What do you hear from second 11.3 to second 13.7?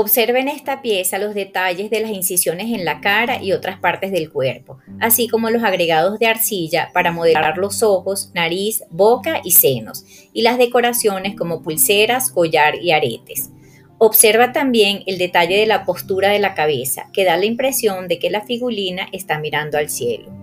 como pulseras, collar y aretes.